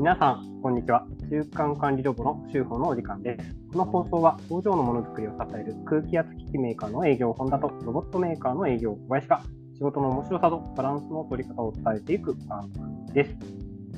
[0.00, 1.06] 皆さん、こんにちは。
[1.28, 3.54] 中間管理ロボの修法のお時間です。
[3.70, 9.42] この放送は工場のものづくりを支える空気圧機器メーカーの営業本田とロボットメーカーの営業小林が
[9.74, 13.36] 仕事の面白さとバランスの取り方を伝えていく番組です。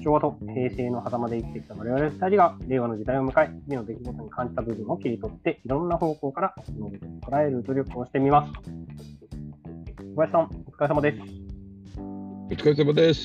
[0.03, 8.53] 昭和と平成の狭間で生きてきた我々2人が令和の時代を迎え、日々の出来事に感じた部分を切り取って、いろんな方向から物事を捉える努力をしてみます。
[10.17, 11.19] 小林さん、お疲れ様です。
[11.97, 13.23] お疲れ様です。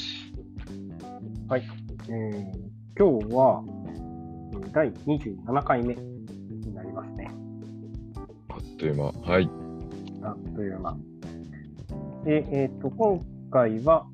[1.50, 1.64] はい。
[2.10, 2.67] えー
[3.00, 7.32] 今日はえー第27回目になりますね。
[8.50, 9.04] あっという間。
[9.12, 9.50] はい。
[10.24, 10.98] あっという間。
[12.26, 14.08] で、えっ、と、今回は、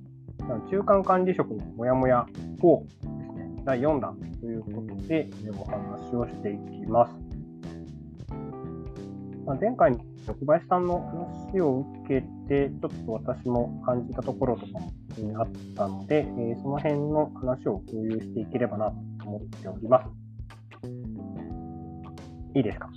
[0.70, 2.26] 中間管理職のモヤモヤ
[2.62, 7.14] 4ですね、第4弾ということで、えーお話をしていきます。
[9.45, 11.00] まあ、前回の小林さんの
[11.54, 15.03] 話を受けて、ちょっと私も感じたところとかもえー
[15.35, 20.09] あったので、えーその辺の話を共有していければなと思っております。
[22.55, 22.89] いいですか？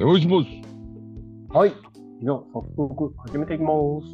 [0.00, 0.46] お願いします。
[1.56, 1.72] はい。
[2.22, 4.06] じゃあ、早速始めていきます。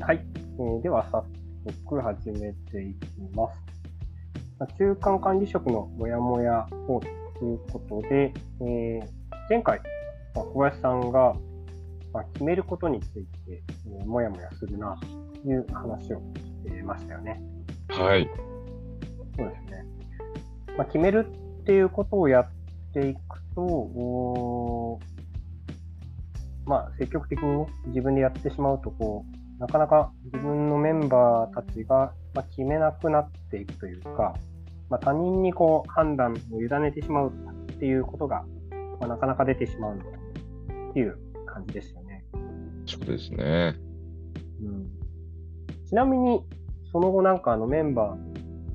[0.00, 0.20] はい。
[0.58, 1.24] えーでは、早
[1.88, 3.63] 速始めていきます。
[4.58, 9.78] まあ中間管理職のモヤモヤをということで、えー前回、
[10.34, 11.34] まあ小林さんが、
[12.12, 14.96] まあ、決めることについて、えー、もやもやするな
[15.42, 16.22] という話を
[16.64, 17.42] してましたよね。
[17.88, 18.28] はい。
[19.36, 19.84] そうですね。
[20.78, 21.26] まあ、決める
[21.60, 22.46] っていうことをやっ
[22.94, 23.20] ていく
[23.54, 25.04] と、おー
[26.64, 34.34] まあ、積極的にね、自分でやってしまうと、こう、なかなか自分のメンバーたちが、まあ、決めなくなっていくというか、
[34.90, 37.32] まあ、他人にこう判断を委ねてしまうっ
[37.78, 38.44] ていうことが、
[39.00, 42.24] まあ、なかなか出てしまうっていう感じですよね。
[42.86, 43.74] そうですね。
[44.62, 44.88] うん、
[45.86, 46.44] ちなみに、
[46.92, 48.18] その後なんかあのメンバーの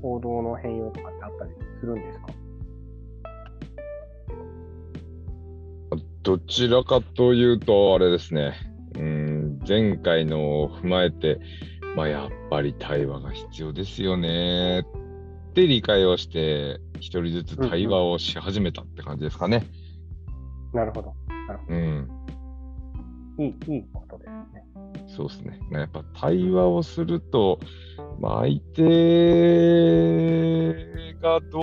[0.02, 1.50] 行動の変容とかってあったり
[1.80, 2.26] するんですか？
[6.22, 8.52] どちらかというと、あれですね。
[9.76, 11.40] うん、前回のを踏まえて、
[11.96, 14.80] まあ、やっぱり対話が必要ですよね。
[14.80, 19.66] って理解をして、一人ずつ対話をし始めたって感じですかね。
[20.72, 21.14] なるほど。
[21.68, 22.08] うん。
[23.38, 24.64] いい、いいことですね。
[25.08, 25.58] そうですね。
[25.72, 27.58] やっぱ対話をすると、
[28.20, 28.82] まあ、相手
[31.20, 31.62] がどう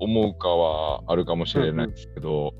[0.00, 2.54] 思うかはあるかもしれないですけど、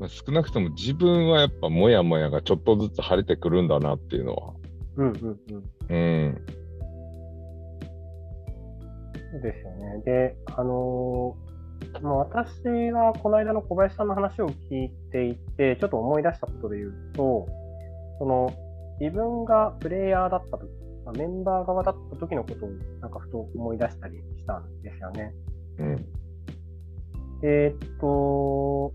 [0.00, 4.54] まあ少なくとも自分はやっぱモヤモヤがちょっとずつ晴れてくるんだなっていうのは。
[4.96, 5.64] うんうんうん。
[5.88, 6.46] うん。
[9.32, 10.02] そうですよね。
[10.04, 11.50] で、あのー
[12.02, 12.62] まあ、私
[12.92, 17.46] がこの間の小林さんの話を聞いていて、ちょっと思い出したことで言うと、
[18.18, 18.52] その、
[19.00, 20.70] 自分がプレイヤーだった時、
[21.04, 25.34] まあメンバー側だった時のことをなんかふと思い出したりしたんですよね。
[25.78, 26.06] うん。
[27.42, 28.92] えーっと、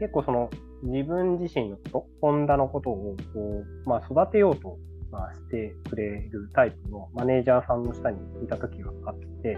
[0.00, 0.50] 結構その
[0.82, 4.78] 自分自身のこと、ホンダのことをこう、まあ、育てようと、
[5.10, 9.56] まあ、してくれるタイプのマネージャーさんの下にいた時があって、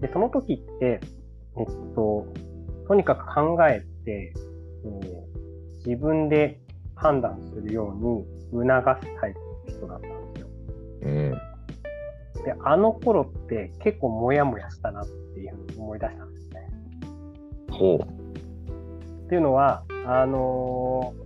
[0.00, 1.00] で、その時って、
[1.56, 2.26] えっと、
[2.86, 4.32] とにかく考えて、
[4.84, 5.34] えー
[5.86, 6.58] 自分で
[6.96, 9.40] 判断するように促すタイプ
[9.70, 10.48] の人だったんですよ。
[11.02, 11.30] うん。
[12.44, 16.70] で、あの頃って結構モヤモヤしたなっていうふうに思い出したんですね。
[17.70, 17.98] ほ
[19.24, 21.24] っていうのは、あのー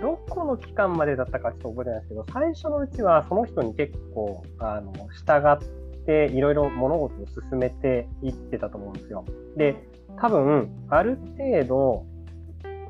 [0.00, 9.24] どこの期間までだったかちょっと覚えてないですけど、最初のうちはその人に結構、あの、従っていろいろ物事を進めていってたと思うんですよ。
[9.56, 9.76] で、
[10.18, 12.06] 多分、ある程度、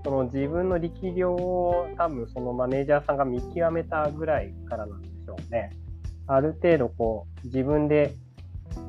[0.04, 5.77] その自分の力量を多分そのマネージャーさんが見極めたぐらいからなんでしょうね。
[6.27, 8.15] ある程度こう、自分で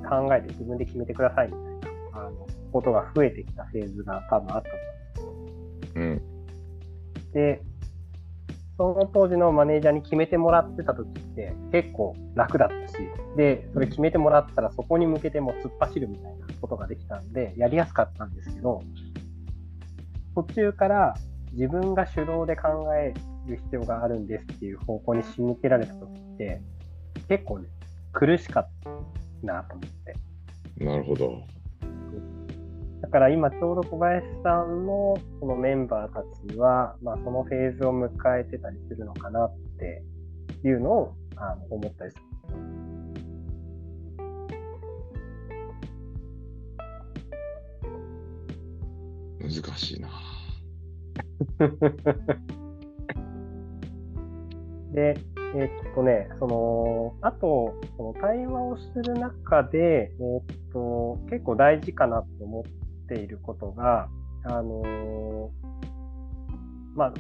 [0.08, 5.34] 考えて自分で決めてくださいみたいな、あの、ことが増えてきたフェーズが多分あったと思
[5.96, 6.00] う。
[6.00, 6.12] うん。
[6.14, 6.22] う。
[7.34, 7.62] で、
[8.78, 12.98] その当時のマネージャーに決めてもらってた時って結構楽だったし、
[13.38, 18.82] で、それ決めてもらったらそこに向けてもう突っ走るみたいなことができたんで、やりやすかったんですけど、
[20.34, 21.16] 途中から
[21.54, 23.14] 自分が主導で考え
[23.48, 26.62] る必要があるんですっていう方向に仕向けられた時って、
[27.28, 27.68] 結構ね、
[28.14, 28.90] 苦しかった
[29.46, 29.90] なと思っ
[30.78, 30.84] て。
[30.84, 31.44] なるほど。
[33.02, 40.04] だから今ちょうど小林さんのそのメンバーたちは、まあ、そのフェーズを迎えてたりするのかなって
[40.64, 42.24] いうのをあの思ったりする。
[49.42, 50.10] 難しいな。
[54.94, 55.16] で、
[55.56, 60.12] えっとね、その、あと、その対話をする中で、えっ
[60.72, 62.64] と、結構大事かなと思っ
[63.12, 64.08] ていることが、
[64.46, 65.52] あの
[66.96, 67.14] まあ、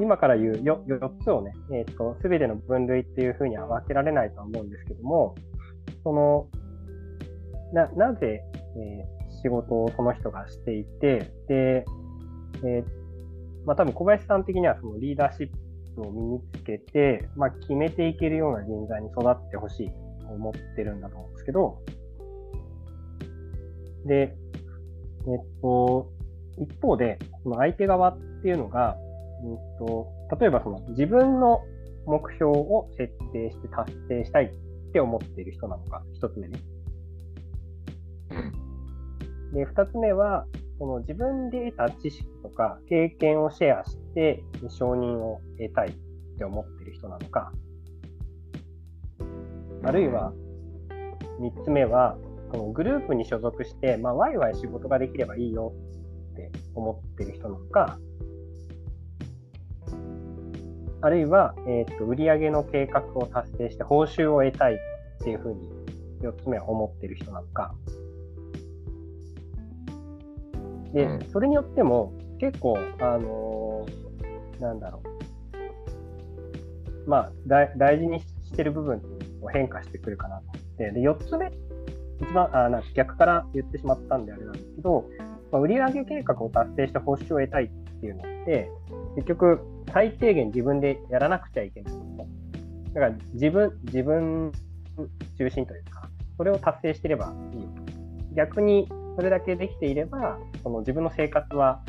[0.00, 5.34] 今から言う 4, 4つをね、えっと、すべての分類っていうふうには分けられないとは思うんですけども、
[6.04, 6.48] その、
[7.72, 8.42] な、なぜ、
[8.76, 11.84] えー、仕事をその人がしていて、で、
[12.62, 12.84] えー、
[13.66, 15.48] まあ多分小林さん的にはそのリーダーシッ
[15.94, 19.94] プを身につけて、まあ決めていけるような人材に育ってほしいと
[20.28, 21.78] 思ってるんだと思うんですけど、
[24.06, 24.36] で、
[25.28, 26.10] えっと、
[26.58, 28.96] 一方で、その相手側っていうのが、
[29.42, 30.08] うんと、
[30.40, 31.60] 例えばその自分の
[32.06, 36.58] 目標を設定して達成したいって思っている人なのか、一つ目ね。
[39.52, 40.46] で、二つ目は、
[40.78, 45.92] その自分で得た知識とか経験をシェアして承認を得たいっ
[46.38, 47.50] て思っている人なのか、
[49.82, 50.32] あるいは
[51.38, 52.18] 三つ目は、
[52.50, 55.72] このグループに所属して、まあ、ワイワイ仕事ができればいいよ
[56.32, 57.98] って思ってる人なのか、
[61.02, 64.78] あるいは、えーと、売上の計画を達成して報酬を得たいっ
[65.22, 65.68] ていうふうに
[66.22, 67.74] 4つ目は思ってる人なのか。
[70.92, 75.08] で、それによっても結構、あのー、なんだろう。
[77.08, 79.00] まあ、大事にしてる部分
[79.42, 81.52] を変化してくるかなと思って、で、4つ目、
[82.20, 85.04] 一番、あなんか逆から言ってしまったんであれなんですけど、
[85.52, 87.68] まあ、売上計画を達成して報酬を得たいっ
[88.00, 88.70] ていうのって、
[89.16, 89.60] 結局、
[89.92, 91.94] 最低限自分でやらなくちゃいけない
[92.94, 94.52] だから自分、自分
[95.36, 96.08] 中心というか、
[96.38, 97.60] それを達成していればいい。
[97.60, 97.68] よ
[98.34, 101.82] 逆にそれだけできていれば、その自分の生活は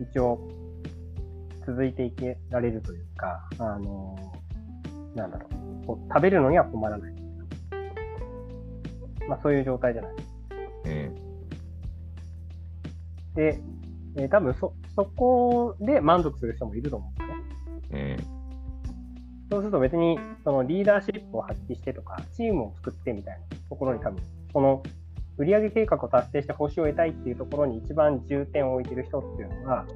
[0.00, 0.38] 一応
[1.66, 4.16] 続いていけられるというか、あの
[5.14, 5.48] なんだろ
[5.88, 7.19] う、う食べるのには困らない。
[9.30, 10.12] まあそういう状態じゃない。
[10.86, 11.14] うん、
[13.36, 13.60] で、
[14.16, 17.34] えー、多分そ、そこで満足する人もいると思うんで
[17.86, 18.16] すね。
[18.18, 18.26] う
[19.46, 19.50] ん。
[19.50, 24.20] そうすると別に、そのリーダーシップを発揮してとか、チームを作ってみたいなところに多分、
[24.52, 24.82] この
[25.38, 29.86] 売上計画を達成して報酬を得たいっていうところに一番重点を置いてる人っていうのは、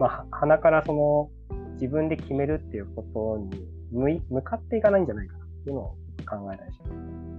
[0.00, 1.30] まあ、鼻からその
[1.74, 5.96] 自分で決めるっていうことに向向かっていかないんじゃないかなっていうのを
[6.26, 7.33] 考えたりします。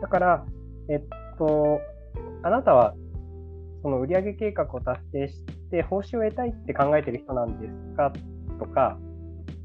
[0.00, 0.46] だから、
[0.88, 1.02] えっ
[1.38, 1.80] と、
[2.42, 2.94] あなたは
[3.82, 8.12] その売上計画を達成して報酬を得たいって考えてる人なんですか？
[8.58, 8.98] とか、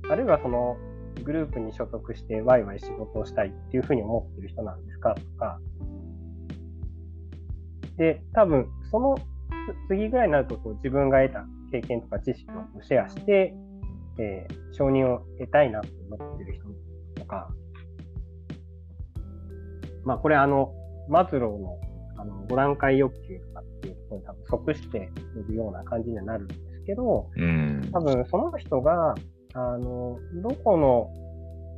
[0.09, 0.77] あるいはその
[1.23, 5.15] グループに所属してワイワイ仕事をしたいっていうふうに思ってる人なんですか？
[5.15, 5.59] とか、
[7.97, 9.17] で、多分その
[9.89, 13.53] 次ぐらいになるとこう自分が得た経験とか知識をシェアして、
[14.19, 16.65] えー、承認を得たいなと思ってる人
[17.19, 17.49] とか、
[20.05, 20.71] まあこれあの、
[21.09, 21.79] マズローの
[22.17, 25.09] あの5段階欲求とかっていうところに多分即して
[25.47, 29.15] いるような感じにはなるんですけど、うん、多分その人が、
[29.53, 31.09] あの、どこの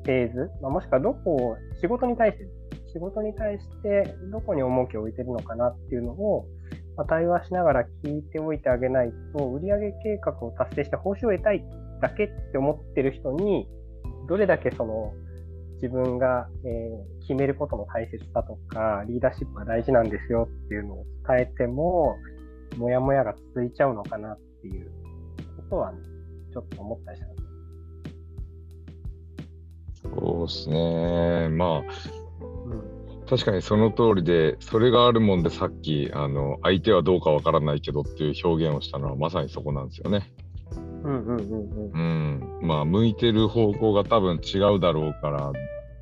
[0.05, 2.45] フェーズ、まあ、もしくはどこを仕事に対して、
[2.93, 6.45] 仕事に対してどこに重きを置いてるのかなっていうのを、
[6.95, 11.63] まあ、対話しながら聞いておいてあげないと、売上計画を達成して報酬を得たい
[12.01, 13.67] だけって思ってる人に、
[14.29, 15.13] どれだけその
[15.81, 22.17] 自分が、えー、決めることの大切さとか、リーダーシップが大事なんですよっていうのを伝えても、
[22.77, 24.91] もやもやが続いちゃうのかなっていう
[25.57, 25.99] ことは、ね、
[26.51, 27.37] ちょっと思ったりします。
[30.03, 31.49] そうですね。
[31.49, 40.31] まあ、うん、確かにその通りで、それがあるもんでさっき、あの、相手はどうかわからないけどっていう表現をしたのはまさにそこなんですよね。
[42.61, 45.51] まあ、向いてる方向が多分違うだろうから、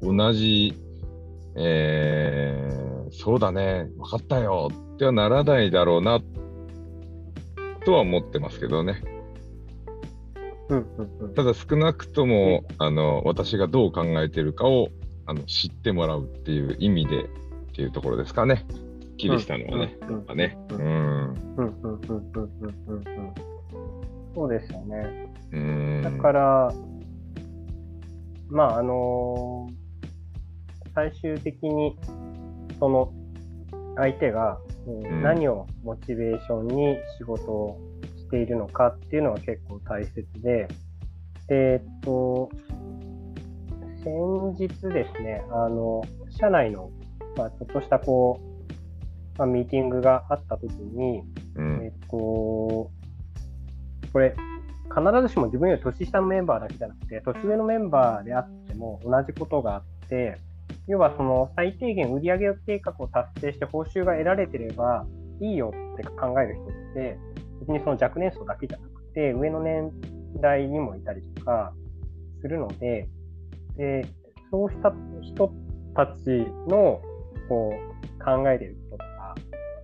[0.02, 0.74] 同じ、
[1.56, 6.20] えー、そうだね、分かったよってはならないだろうな、
[7.86, 9.02] とは思ってますけどね。
[11.36, 14.90] ただ少なくとも、あの私がどう考えているかを
[15.28, 17.28] あの知ってもらうっていう意味でっ
[17.76, 18.66] ていうところですかね。
[19.18, 19.98] きりしたのはね。
[20.02, 20.58] やっぱね。
[20.72, 21.34] うん。
[24.36, 25.32] そうですよね。
[26.04, 26.74] だから、
[28.50, 31.98] まああのー、最終的に
[32.78, 33.14] その
[33.96, 37.80] 相手が、うん、何をモチベーションに仕事を
[38.18, 40.68] しているのかっていうのは結構大切で、
[41.50, 42.50] えー、っと、
[44.04, 46.92] 先日ですね、あの、社内の、
[47.38, 48.40] まあ、ちょっとしたこ
[49.38, 51.24] まあ、ミーティングがあったときに、
[51.56, 51.84] うん。
[51.84, 52.92] えっと、
[54.16, 54.34] これ、
[54.84, 60.40] 必ずしも自分より年下のメンバーだけじゃなくて、年上のメンバーであっても同じことがあって、
[60.88, 65.06] 要はその最低限売上計画を達成して報酬が得られてれば
[65.42, 67.18] いいよって考える人って、
[67.60, 69.92] 別にその若年層だけじゃなくて、上の年
[70.42, 71.74] 代にもいたりとか
[72.40, 73.10] するので、
[73.76, 74.08] で
[74.50, 74.94] そうした
[75.24, 75.52] 人
[75.94, 76.30] たち
[76.70, 77.02] の
[77.50, 79.36] こう考えてることとか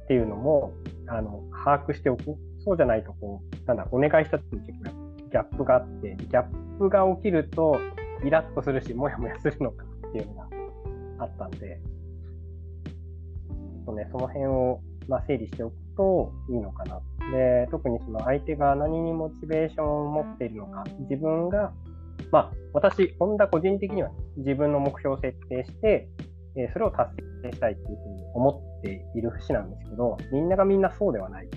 [0.05, 0.71] っていうのも
[1.09, 2.38] あの把握しておく。
[2.63, 7.80] そうじゃないとこう、なんだ、お願いした時に結構ギャップがあって、ギャップが起きると
[8.24, 10.48] イラッとするし、もやもやするのかっていうのが
[11.20, 17.01] あったんで、ちょっとね、その辺を、まあ、整理しておくといいのかな。
[17.32, 21.74] で、特にその相手が何にモチベーションを持っているのか、自分が、
[22.32, 26.08] まあ、私、本田個人的には自分の目標を設定して、
[26.56, 31.50] えそれを達成したいっていうふうに思っている節なんですけど、みんながみんなそうではない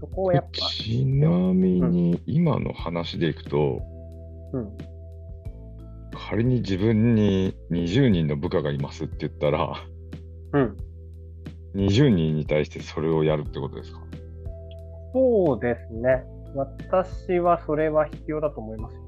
[0.00, 3.82] そこをやっぱ、ちなみに、今の話でいくと、
[4.52, 4.78] うん、
[6.28, 9.74] 仮に自分に20人の部下がいますって言ったら、
[10.52, 10.76] うん。
[11.74, 14.00] 20人に対してそれをやるってことですか？
[15.12, 16.24] そうですね。
[16.54, 19.02] 私はそれは必要だと思いますよ。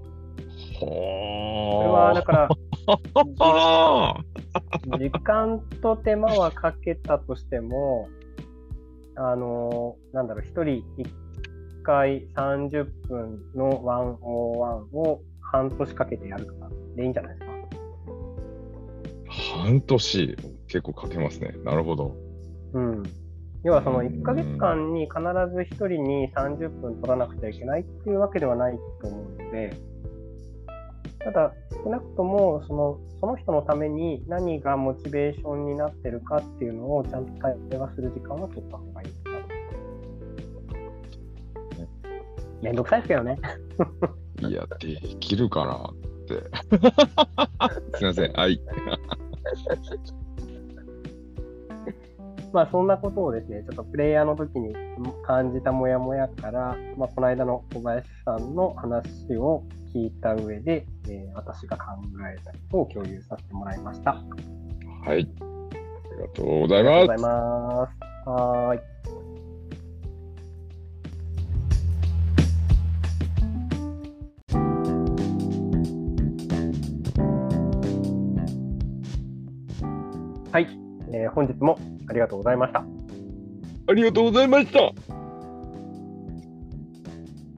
[0.78, 0.90] それ
[1.88, 2.48] は、はだから、
[3.38, 4.14] あ。
[4.98, 8.08] 時間と手間はかけたとしても、
[9.16, 11.10] あの、なんだろう、一人一
[11.82, 17.50] 回30分のワンオーワンを半年かけてやるとかでいいんじゃないですか？
[19.62, 20.36] 半年、
[20.68, 21.54] 結構かけますね。
[21.64, 22.16] なるほど。
[22.74, 23.02] うん。
[23.62, 25.20] 要はそのうん1ヶ月間に必
[25.54, 29.74] ず一人に30分取らなくちゃいけないっていうわけではないと思うので、
[31.22, 31.52] ただ
[31.84, 39.40] 少なくともそのその人のために何がモチベーションになってるかっていうのをちゃんと対話する時間は取った方がいいかな。
[42.62, 43.38] めんどくさいですけどね。
[44.40, 45.94] いや、できるかなっ
[46.26, 46.34] て。
[47.98, 48.32] すいません。
[48.32, 48.60] はい。
[52.52, 54.74] まあそんなことをですね、ちょっとプレイヤーの時に
[55.24, 61.84] 感じたモヤモヤから、まあ、この間の小林さんの話を聞いた上で、えー私が考
[62.32, 64.12] えたことを共有させてもらいました。
[64.12, 65.28] あはい。
[65.40, 65.44] あ
[66.16, 67.18] りがとうございますりがとうござい。
[67.18, 68.28] ます。
[68.28, 68.80] はーい。
[80.52, 80.66] はい、
[81.12, 81.78] えー本日も
[82.08, 82.84] ありがとうございました。
[83.88, 84.92] ありがとうございました。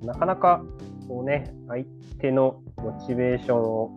[0.04, 0.62] なかなか
[1.08, 1.84] こうね、相
[2.22, 3.96] 手のモチベーションを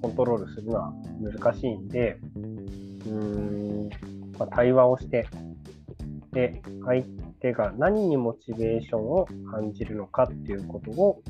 [0.00, 3.90] コントロールするのは難しいんで、うーん、
[4.38, 5.28] まあ、対話をして、
[6.32, 7.04] で、相
[7.40, 11.22] 手が何にモチベーションを感じるのかっていうことを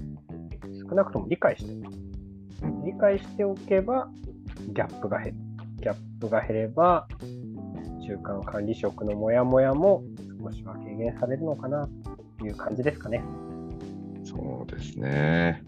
[0.89, 1.89] 少なくとも理解して
[2.85, 4.09] 理解しておけば、
[4.69, 5.35] ギャップが減る。
[5.81, 7.09] ギャップが減れば、
[8.07, 10.05] 中間管理職のモヤモヤも
[10.41, 11.89] 少しは軽減されるのかな
[12.39, 13.25] という感じですかね。
[14.25, 15.63] そうですね。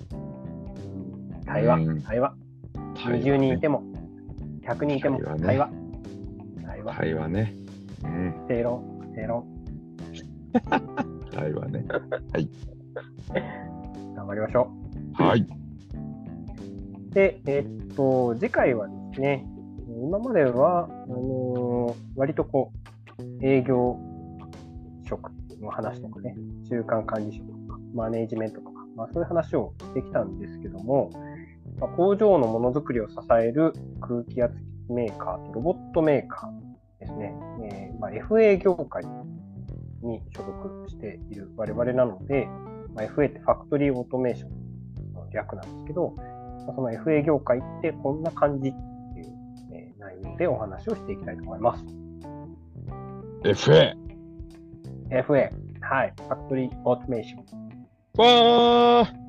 [1.55, 2.35] 対話うん、対話。
[2.97, 3.85] 対20人いねても、
[4.67, 6.01] 100人いても、対話ね
[6.67, 6.95] 対話。
[6.97, 7.29] 対話。
[7.29, 7.55] ね。
[8.03, 8.35] うん。
[8.49, 8.83] 正論、
[9.15, 9.45] 正論。
[11.33, 11.85] 対話ね。
[14.17, 14.69] 頑張りましょ
[15.13, 15.41] はい。
[15.43, 17.15] う。
[17.15, 19.47] で、えーっと、次回はですね、
[20.03, 22.73] 今までは、あのー割とこ
[23.21, 23.97] う、営業
[25.09, 25.31] 職
[25.61, 26.35] の話とかね、
[26.69, 31.11] 中間管理職とか、マネージメントとか、まあ、そういう話をしてきたんですけども、
[31.85, 34.55] まあ工場のものづくりを支える空気圧
[34.88, 37.35] メーカーとロボットメーカーですね、
[37.71, 39.05] えーまあ、FA 業界
[40.03, 42.47] に所属している我々なので、
[42.95, 48.73] まあ、FA ってファクトリーオートメーションの略なんですけど、まあその FA 業界ってこんな感じっ
[49.14, 49.35] ていう、
[49.75, 51.85] えー内容でお話をしていきたいと思います。
[53.43, 53.95] FA。
[55.11, 55.50] FA、
[55.81, 57.45] はい、ファクトリーオートメーション。
[58.17, 59.24] わー。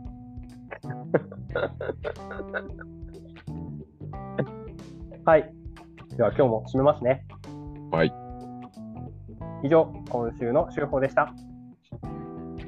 [5.26, 5.54] はい。
[6.16, 7.26] では今日も締めますね。
[7.92, 8.14] はい。
[9.64, 11.34] 以上、今週の週報でした。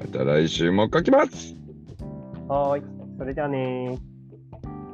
[0.00, 1.54] また来週も書きます。
[2.48, 2.84] はーい。
[3.18, 3.98] それじゃあねー。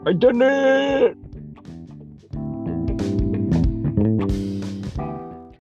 [0.05, 1.24] はい、じゃあねー。